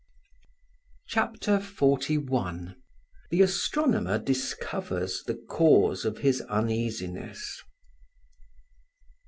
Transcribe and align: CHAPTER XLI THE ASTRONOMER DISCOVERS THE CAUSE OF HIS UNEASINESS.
CHAPTER 1.09 1.59
XLI 1.59 2.73
THE 3.29 3.41
ASTRONOMER 3.43 4.17
DISCOVERS 4.17 5.25
THE 5.27 5.35
CAUSE 5.47 6.05
OF 6.05 6.17
HIS 6.17 6.41
UNEASINESS. 6.49 7.61